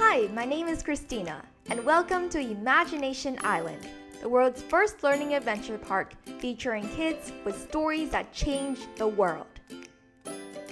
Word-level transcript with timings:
Hi, 0.00 0.28
my 0.32 0.44
name 0.44 0.68
is 0.68 0.84
Christina, 0.84 1.44
and 1.70 1.84
welcome 1.84 2.28
to 2.28 2.38
Imagination 2.38 3.36
Island, 3.42 3.84
the 4.20 4.28
world's 4.28 4.62
first 4.62 5.02
learning 5.02 5.34
adventure 5.34 5.76
park 5.76 6.14
featuring 6.38 6.88
kids 6.90 7.32
with 7.44 7.60
stories 7.60 8.10
that 8.10 8.32
change 8.32 8.78
the 8.94 9.08
world. 9.08 9.48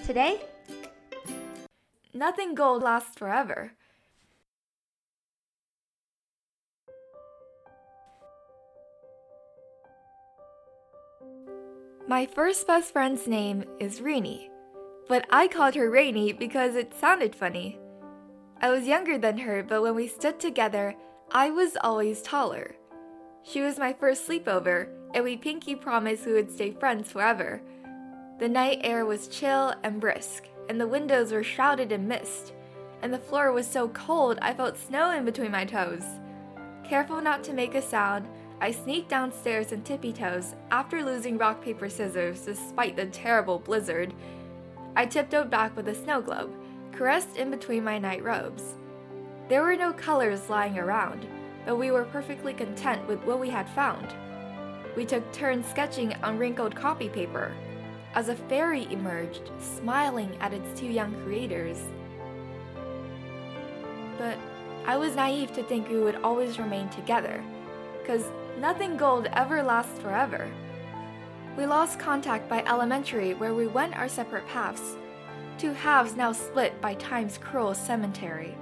Today, 0.05 0.43
nothing 2.15 2.55
gold 2.55 2.85
lasts 2.85 3.17
forever. 3.17 3.73
My 12.07 12.27
first 12.27 12.65
best 12.69 12.93
friend's 12.93 13.27
name 13.27 13.65
is 13.81 14.01
Rainy, 14.01 14.49
but 15.09 15.27
I 15.31 15.49
called 15.49 15.75
her 15.75 15.91
Rainy 15.91 16.33
because 16.33 16.77
it 16.77 16.95
sounded 16.95 17.35
funny. 17.35 17.81
I 18.61 18.71
was 18.71 18.87
younger 18.87 19.19
than 19.19 19.39
her, 19.39 19.63
but 19.63 19.83
when 19.83 19.95
we 19.95 20.09
stood 20.09 20.41
together, 20.41 20.95
I 21.31 21.51
was 21.51 21.77
always 21.83 22.23
taller. 22.23 22.77
She 23.43 23.61
was 23.61 23.79
my 23.79 23.93
first 23.93 24.27
sleepover, 24.27 24.89
and 25.15 25.23
we 25.23 25.37
pinky 25.37 25.75
promised 25.75 26.27
we 26.27 26.33
would 26.33 26.51
stay 26.51 26.71
friends 26.73 27.13
forever. 27.13 27.61
The 28.39 28.49
night 28.49 28.81
air 28.83 29.05
was 29.05 29.29
chill 29.29 29.75
and 29.83 30.01
brisk, 30.01 30.49
and 30.69 30.81
the 30.81 30.89
windows 30.89 31.33
were 31.33 31.43
shrouded 31.43 31.93
in 31.93 32.09
mist, 32.09 32.55
and 33.03 33.13
the 33.13 33.19
floor 33.19 33.53
was 33.53 33.67
so 33.67 33.89
cold 33.89 34.39
I 34.41 34.55
felt 34.55 34.79
snow 34.79 35.11
in 35.11 35.25
between 35.25 35.51
my 35.51 35.65
toes. 35.65 36.05
Careful 36.83 37.21
not 37.21 37.45
to 37.45 37.53
make 37.53 37.75
a 37.75 37.83
sound, 37.83 38.27
I 38.61 38.71
sneaked 38.71 39.11
downstairs 39.11 39.73
on 39.73 39.83
tippy 39.83 40.13
toes 40.13 40.55
after 40.71 41.03
losing 41.05 41.37
rock, 41.37 41.63
paper, 41.63 41.91
scissors 41.91 42.41
despite 42.41 42.97
the 42.97 43.07
terrible 43.07 43.59
blizzard. 43.59 44.15
I 44.97 45.05
tiptoed 45.05 45.51
back 45.51 45.77
with 45.77 45.89
a 45.89 45.95
snow 45.95 46.23
globe, 46.23 46.55
caressed 46.97 47.37
in 47.37 47.51
between 47.51 47.85
my 47.85 47.99
night 47.99 48.25
robes. 48.25 48.75
There 49.49 49.63
were 49.63 49.77
no 49.77 49.93
colors 49.93 50.49
lying 50.49 50.79
around, 50.79 51.27
but 51.65 51.77
we 51.77 51.91
were 51.91 52.05
perfectly 52.05 52.55
content 52.55 53.07
with 53.07 53.23
what 53.25 53.39
we 53.39 53.51
had 53.51 53.69
found. 53.71 54.15
We 54.97 55.05
took 55.05 55.31
turns 55.33 55.67
sketching 55.67 56.15
on 56.23 56.39
wrinkled 56.39 56.75
copy 56.75 57.09
paper 57.09 57.53
as 58.15 58.29
a 58.29 58.35
fairy 58.35 58.91
emerged, 58.91 59.51
smiling 59.61 60.37
at 60.41 60.55
its 60.55 60.79
two 60.79 60.87
young 60.87 61.15
creators. 61.23 61.79
But 64.17 64.39
I 64.87 64.97
was 64.97 65.15
naive 65.15 65.53
to 65.55 65.63
think 65.65 65.89
we 65.89 66.01
would 66.01 66.17
always 66.17 66.59
remain 66.59 66.89
together, 66.89 67.45
because 68.01 68.25
nothing 68.59 68.97
gold 68.97 69.29
ever 69.35 69.63
lasts 69.63 70.01
forever. 70.01 70.49
We 71.59 71.67
lost 71.67 71.99
contact 71.99 72.49
by 72.49 72.65
elementary, 72.65 73.35
where 73.35 73.53
we 73.53 73.67
went 73.67 73.97
our 73.97 74.09
separate 74.09 74.47
paths, 74.49 74.97
two 75.59 75.73
halves 75.73 76.17
now 76.17 76.33
split 76.33 76.81
by 76.81 76.95
time's 76.95 77.39
cruel 77.39 77.75
cemetery. 77.75 78.55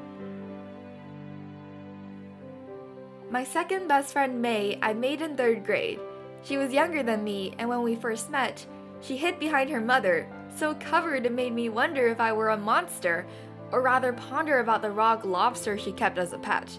My 3.30 3.42
second 3.42 3.88
best 3.88 4.12
friend 4.12 4.40
May, 4.40 4.78
I 4.80 4.92
made 4.92 5.20
in 5.20 5.36
third 5.36 5.64
grade. 5.64 5.98
She 6.44 6.56
was 6.56 6.72
younger 6.72 7.02
than 7.02 7.24
me, 7.24 7.54
and 7.58 7.68
when 7.68 7.82
we 7.82 7.96
first 7.96 8.30
met, 8.30 8.64
she 9.00 9.16
hid 9.16 9.40
behind 9.40 9.70
her 9.70 9.80
mother, 9.80 10.28
so 10.54 10.74
covered 10.74 11.26
it 11.26 11.32
made 11.32 11.52
me 11.52 11.68
wonder 11.68 12.06
if 12.06 12.20
I 12.20 12.32
were 12.32 12.50
a 12.50 12.56
monster, 12.56 13.26
or 13.72 13.82
rather 13.82 14.12
ponder 14.12 14.60
about 14.60 14.82
the 14.82 14.90
rock 14.90 15.24
lobster 15.24 15.76
she 15.76 15.90
kept 15.90 16.18
as 16.18 16.32
a 16.32 16.38
pet. 16.38 16.78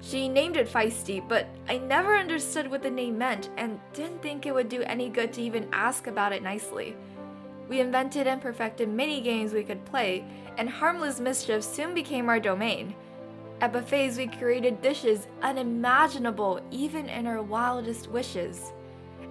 She 0.00 0.28
named 0.28 0.56
it 0.56 0.68
Feisty, 0.68 1.26
but 1.26 1.46
I 1.68 1.78
never 1.78 2.16
understood 2.16 2.68
what 2.68 2.82
the 2.82 2.90
name 2.90 3.16
meant 3.16 3.50
and 3.56 3.78
didn't 3.92 4.22
think 4.22 4.44
it 4.44 4.54
would 4.54 4.68
do 4.68 4.82
any 4.82 5.08
good 5.08 5.32
to 5.34 5.42
even 5.42 5.68
ask 5.72 6.08
about 6.08 6.32
it 6.32 6.42
nicely. 6.42 6.96
We 7.72 7.80
invented 7.80 8.26
and 8.26 8.38
perfected 8.38 8.90
many 8.90 9.22
games 9.22 9.54
we 9.54 9.64
could 9.64 9.82
play, 9.86 10.26
and 10.58 10.68
harmless 10.68 11.18
mischief 11.18 11.64
soon 11.64 11.94
became 11.94 12.28
our 12.28 12.38
domain. 12.38 12.94
At 13.62 13.72
buffets, 13.72 14.18
we 14.18 14.26
created 14.26 14.82
dishes 14.82 15.26
unimaginable 15.40 16.60
even 16.70 17.08
in 17.08 17.26
our 17.26 17.42
wildest 17.42 18.08
wishes. 18.08 18.74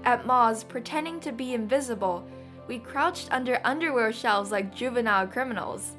At 0.05 0.25
malls, 0.25 0.63
pretending 0.63 1.19
to 1.19 1.31
be 1.31 1.53
invisible, 1.53 2.25
we 2.67 2.79
crouched 2.79 3.31
under 3.31 3.61
underwear 3.63 4.11
shelves 4.11 4.51
like 4.51 4.73
juvenile 4.73 5.27
criminals. 5.27 5.95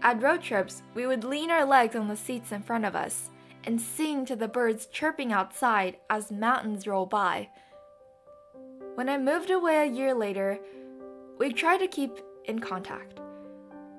At 0.00 0.22
road 0.22 0.42
trips, 0.42 0.84
we 0.94 1.08
would 1.08 1.24
lean 1.24 1.50
our 1.50 1.64
legs 1.64 1.96
on 1.96 2.06
the 2.06 2.16
seats 2.16 2.52
in 2.52 2.62
front 2.62 2.84
of 2.84 2.94
us 2.94 3.30
and 3.64 3.80
sing 3.80 4.24
to 4.26 4.36
the 4.36 4.46
birds 4.46 4.86
chirping 4.86 5.32
outside 5.32 5.96
as 6.08 6.30
mountains 6.30 6.86
roll 6.86 7.06
by. 7.06 7.48
When 8.94 9.08
I 9.08 9.18
moved 9.18 9.50
away 9.50 9.78
a 9.78 9.92
year 9.92 10.14
later, 10.14 10.60
we 11.38 11.52
tried 11.52 11.78
to 11.78 11.88
keep 11.88 12.18
in 12.44 12.58
contact. 12.58 13.20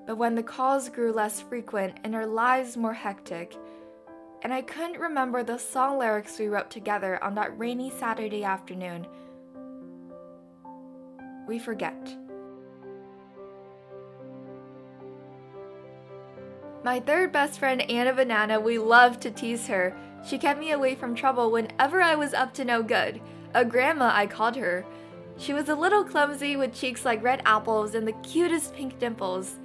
But 0.08 0.18
when 0.18 0.36
the 0.36 0.44
calls 0.44 0.90
grew 0.90 1.12
less 1.12 1.42
frequent 1.42 1.98
and 2.04 2.16
our 2.16 2.28
lives 2.28 2.78
more 2.78 2.94
hectic, 2.94 3.56
and 4.44 4.54
I 4.54 4.62
couldn't 4.62 5.00
remember 5.00 5.44
the 5.44 5.58
song 5.58 5.98
lyrics 5.98 6.38
we 6.38 6.48
wrote 6.48 6.70
together 6.70 7.22
on 7.24 7.36
that 7.36 7.58
rainy 7.58 7.90
Saturday 7.90 8.44
afternoon, 8.44 9.08
we 11.48 11.60
forget. 11.60 12.16
My 16.84 17.00
third 17.00 17.32
best 17.32 17.58
friend, 17.58 17.82
Anna 17.90 18.14
Banana, 18.14 18.60
we 18.60 18.78
loved 18.78 19.22
to 19.22 19.32
tease 19.32 19.66
her. 19.66 19.98
She 20.24 20.38
kept 20.38 20.60
me 20.60 20.72
away 20.72 20.94
from 20.94 21.16
trouble 21.16 21.50
whenever 21.50 22.00
I 22.00 22.14
was 22.14 22.36
up 22.36 22.54
to 22.56 22.66
no 22.66 22.84
good. 22.84 23.22
A 23.56 23.66
grandma, 23.66 24.12
I 24.14 24.28
called 24.28 24.56
her. 24.58 24.86
She 25.38 25.54
was 25.54 25.68
a 25.68 25.76
little 25.76 26.06
clumsy 26.06 26.56
with 26.56 26.74
cheeks 26.74 27.04
like 27.04 27.22
red 27.22 27.42
apples 27.46 27.94
and 27.94 28.08
the 28.08 28.14
cutest 28.14 28.74
pink 28.74 28.98
dimples. 29.00 29.60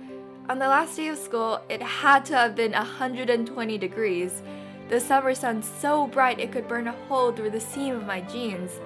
On 0.48 0.58
the 0.58 0.66
last 0.66 0.96
day 0.96 1.06
of 1.08 1.16
school, 1.16 1.60
it 1.68 1.80
had 1.80 2.24
to 2.26 2.34
have 2.34 2.56
been 2.56 2.72
120 2.72 3.78
degrees. 3.78 4.42
The 4.88 4.98
summer 4.98 5.32
sun 5.32 5.62
so 5.62 6.08
bright 6.08 6.40
it 6.40 6.50
could 6.50 6.66
burn 6.66 6.88
a 6.88 6.92
hole 7.06 7.30
through 7.30 7.50
the 7.50 7.60
seam 7.60 7.94
of 7.94 8.04
my 8.04 8.20
jeans. 8.22 8.80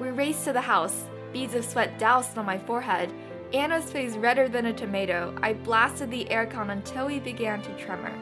We 0.00 0.08
raced 0.08 0.44
to 0.44 0.52
the 0.52 0.60
house, 0.60 1.04
beads 1.32 1.54
of 1.54 1.64
sweat 1.64 1.96
doused 2.00 2.36
on 2.36 2.44
my 2.44 2.58
forehead. 2.58 3.12
Anna's 3.52 3.92
face 3.92 4.16
redder 4.16 4.48
than 4.48 4.66
a 4.66 4.72
tomato. 4.72 5.32
I 5.42 5.52
blasted 5.52 6.10
the 6.10 6.24
aircon 6.24 6.70
until 6.70 7.06
we 7.06 7.20
began 7.20 7.62
to 7.62 7.72
tremor. 7.74 8.12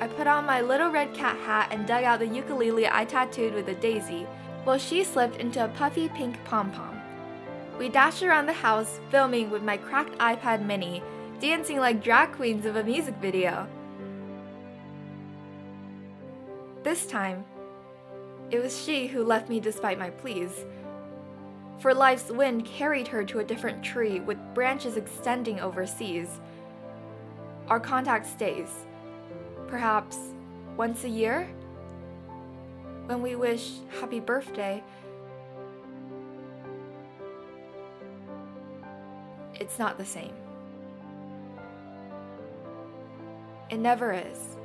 I 0.00 0.06
put 0.06 0.28
on 0.28 0.46
my 0.46 0.60
little 0.60 0.90
red 0.90 1.12
cat 1.14 1.36
hat 1.38 1.70
and 1.72 1.84
dug 1.84 2.04
out 2.04 2.20
the 2.20 2.28
ukulele 2.28 2.86
I 2.86 3.04
tattooed 3.04 3.54
with 3.54 3.68
a 3.68 3.74
daisy, 3.74 4.24
while 4.62 4.78
she 4.78 5.02
slipped 5.02 5.36
into 5.38 5.64
a 5.64 5.68
puffy 5.68 6.08
pink 6.10 6.42
pom 6.44 6.70
pom. 6.70 6.97
We 7.78 7.88
dash 7.88 8.24
around 8.24 8.46
the 8.46 8.52
house, 8.52 8.98
filming 9.08 9.50
with 9.50 9.62
my 9.62 9.76
cracked 9.76 10.18
iPad 10.18 10.66
mini, 10.66 11.00
dancing 11.40 11.78
like 11.78 12.02
drag 12.02 12.32
queens 12.32 12.66
of 12.66 12.74
a 12.74 12.82
music 12.82 13.14
video. 13.22 13.68
This 16.82 17.06
time, 17.06 17.44
it 18.50 18.60
was 18.60 18.84
she 18.84 19.06
who 19.06 19.22
left 19.22 19.48
me 19.48 19.60
despite 19.60 19.96
my 19.96 20.10
pleas. 20.10 20.64
For 21.78 21.94
life's 21.94 22.30
wind 22.30 22.64
carried 22.64 23.06
her 23.06 23.22
to 23.26 23.38
a 23.38 23.44
different 23.44 23.84
tree 23.84 24.18
with 24.18 24.38
branches 24.54 24.96
extending 24.96 25.60
overseas. 25.60 26.40
Our 27.68 27.78
contact 27.78 28.26
stays, 28.26 28.86
perhaps 29.68 30.16
once 30.76 31.04
a 31.04 31.08
year, 31.08 31.48
when 33.06 33.22
we 33.22 33.36
wish 33.36 33.74
happy 34.00 34.18
birthday. 34.18 34.82
It's 39.58 39.78
not 39.78 39.98
the 39.98 40.04
same. 40.04 40.34
It 43.70 43.78
never 43.78 44.12
is. 44.12 44.56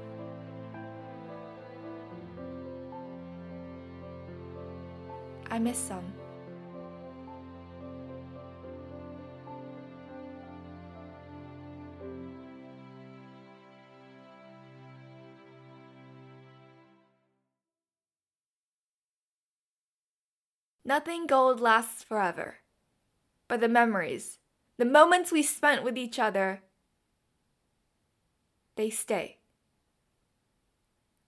I 5.50 5.60
miss 5.60 5.78
some. 5.78 6.14
Nothing 20.86 21.28
gold 21.28 21.62
lasts 21.62 22.04
forever, 22.04 22.58
but 23.48 23.62
the 23.62 23.70
memories, 23.70 24.40
the 24.78 24.86
moments 24.86 25.32
we 25.32 25.44
spent 25.44 25.84
with 25.84 25.98
each 25.98 26.20
other, 26.20 26.62
they 28.76 28.90
stay. 28.90 29.38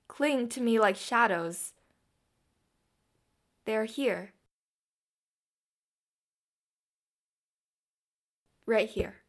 Cling 0.08 0.50
to 0.50 0.62
me 0.62 0.80
like 0.80 0.96
shadows. 0.96 1.74
They're 3.66 3.86
here. 3.86 4.34
Right 8.66 8.90
here. 8.90 9.25